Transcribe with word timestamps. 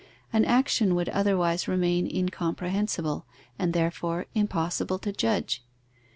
An 0.33 0.45
action 0.45 0.95
would 0.95 1.09
otherwise 1.09 1.67
remain 1.67 2.07
incomprehensible, 2.11 3.27
and 3.59 3.71
therefore 3.71 4.25
impossible 4.33 4.97
to 4.97 5.13
judge. 5.13 5.63